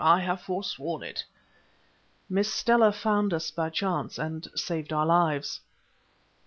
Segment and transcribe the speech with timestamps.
[0.03, 1.23] I have forsworn it."
[2.27, 5.59] "Miss Stella found us by chance and saved our lives."